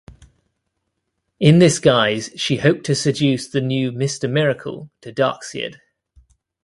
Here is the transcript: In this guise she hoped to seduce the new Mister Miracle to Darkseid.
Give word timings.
In 1.39 1.59
this 1.59 1.77
guise 1.77 2.31
she 2.35 2.57
hoped 2.57 2.85
to 2.85 2.95
seduce 2.95 3.47
the 3.47 3.61
new 3.61 3.91
Mister 3.91 4.27
Miracle 4.27 4.89
to 5.01 5.13
Darkseid. 5.13 5.79